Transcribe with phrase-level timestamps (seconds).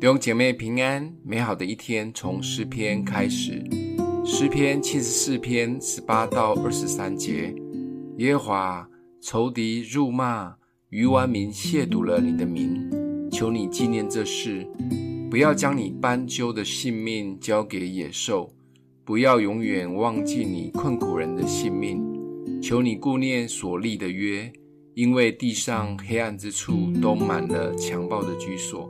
[0.00, 3.64] 弟兄姐妹平安，美好的一天从诗篇开始。
[4.24, 7.52] 诗篇七十四篇十八到二十三节：
[8.18, 8.88] 耶和华，
[9.20, 10.54] 仇敌辱骂，
[10.90, 12.88] 愚顽民亵渎了你的名，
[13.32, 14.64] 求你纪念这事，
[15.28, 18.48] 不要将你斑鸠的性命交给野兽，
[19.04, 22.00] 不要永远忘记你困苦人的性命。
[22.62, 24.52] 求你顾念所立的约，
[24.94, 28.88] 因为地上黑暗之处都满了强暴的居所。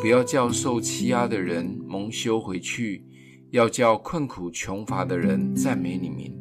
[0.00, 3.04] 不要叫受欺压的人蒙羞回去，
[3.50, 6.34] 要叫困苦穷乏的人赞美你名。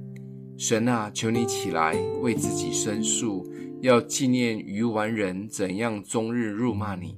[0.58, 3.46] 神啊，求你起来为自己申诉，
[3.82, 7.16] 要纪念愚顽人怎样终日辱骂你。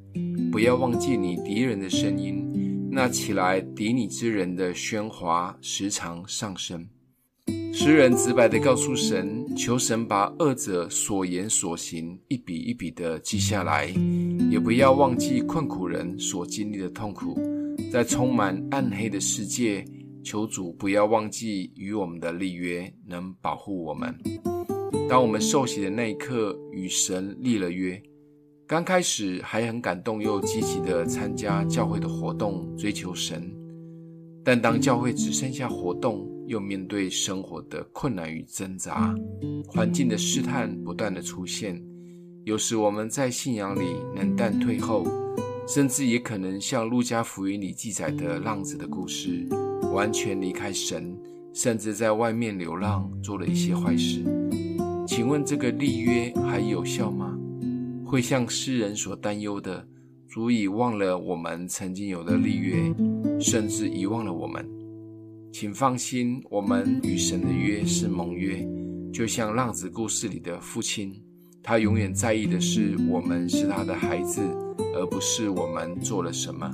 [0.51, 6.87] 不要忘记你敌人的声音，那起来敌你之人的喧哗时常上升。
[7.73, 13.93] 诗人直白地告诉神，求神把恶者所言所行一笔一笔的记下来，
[14.49, 17.39] 也不要忘记困苦人所经历的痛苦。
[17.91, 19.85] 在充满暗黑的世界，
[20.23, 24.15] 求主不要忘记与我们的立约，能保护我们。
[25.09, 28.01] 当我们受洗的那一刻，与神立了约，
[28.65, 33.60] 刚开始还很感动又积极的参加教会的活动，追求神。
[34.43, 39.13] 但当教会只剩下活动，又面对生活的困难与挣扎，
[39.67, 41.81] 环境的试探不断的出现，
[42.43, 45.05] 有时我们在信仰里冷淡退后，
[45.67, 49.47] 甚至也可能像路加福音里记载的浪子的故事，
[49.93, 51.15] 完全离开神，
[51.53, 54.23] 甚至在外面流浪，做了一些坏事。
[55.07, 57.37] 请问这个立约还有效吗？
[58.03, 59.87] 会像诗人所担忧的，
[60.31, 62.95] 足以忘了我们曾经有的立约，
[63.37, 64.65] 甚至遗忘了我们？
[65.51, 68.65] 请放心，我们与神的约是盟约，
[69.11, 71.21] 就像浪子故事里的父亲，
[71.61, 74.41] 他永远在意的是我们是他的孩子，
[74.95, 76.71] 而不是我们做了什么。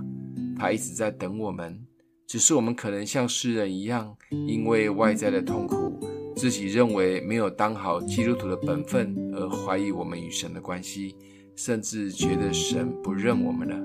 [0.55, 1.83] 他一直在等我们，
[2.27, 5.99] 只是我们可能像诗人一样，因为外在的痛苦，
[6.35, 11.15] 自己认为没有当好基督徒的本分，而怀疑我们与神的关系，
[11.57, 13.75] 甚至觉得神不认我们了。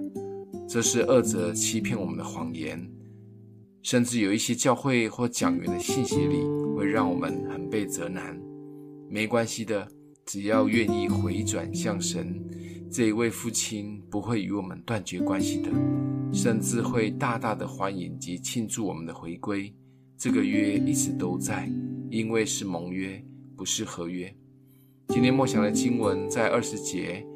[0.68, 2.86] 这是恶者欺骗我们的谎言。
[3.80, 6.36] 甚至有一些教会或讲员的信息里，
[6.76, 8.38] 会让我们很被责难。
[9.08, 9.88] 没关系的，
[10.26, 12.38] 只要愿意回转向神，
[12.90, 15.70] 这一位父亲不会与我们断绝关系的，
[16.30, 19.74] 甚至会大大的欢迎及庆祝我们的回归。
[20.18, 21.72] 这个约一直都在，
[22.10, 23.24] 因为是盟约，
[23.56, 24.32] 不是合约。
[25.08, 27.26] 今天默想的经文在二十节，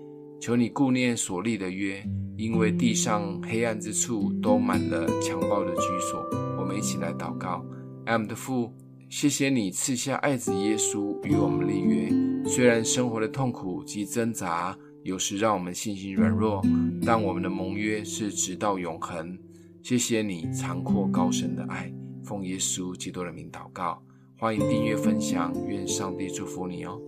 [0.40, 2.02] 求你顾念所立的约。
[2.38, 6.22] 因为地上黑暗之处都满了强暴的居所，
[6.58, 7.64] 我们一起来祷告。
[8.04, 8.70] 爱我们的父，
[9.08, 12.12] 谢谢你赐下爱子耶稣与我们立约。
[12.46, 16.60] 虽然生活的痛苦及挣扎有时让我们信心软弱，
[17.06, 19.38] 但我们的盟约是直到永恒。
[19.82, 21.90] 谢谢你长阔高深的爱，
[22.22, 24.02] 奉耶稣基督的名祷告。
[24.38, 27.00] 欢迎订阅分享，愿上帝祝福你哦。